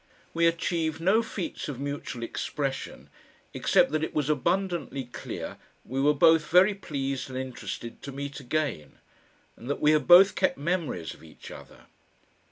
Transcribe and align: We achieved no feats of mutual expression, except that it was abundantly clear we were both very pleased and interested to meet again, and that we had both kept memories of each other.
We 0.33 0.47
achieved 0.47 0.99
no 0.99 1.21
feats 1.21 1.69
of 1.69 1.79
mutual 1.79 2.23
expression, 2.23 3.07
except 3.53 3.91
that 3.91 4.03
it 4.03 4.15
was 4.15 4.31
abundantly 4.31 5.03
clear 5.03 5.57
we 5.85 6.01
were 6.01 6.15
both 6.15 6.47
very 6.49 6.73
pleased 6.73 7.29
and 7.29 7.37
interested 7.37 8.01
to 8.01 8.11
meet 8.11 8.39
again, 8.39 8.97
and 9.55 9.69
that 9.69 9.79
we 9.79 9.91
had 9.91 10.07
both 10.07 10.33
kept 10.33 10.57
memories 10.57 11.13
of 11.13 11.23
each 11.23 11.51
other. 11.51 11.85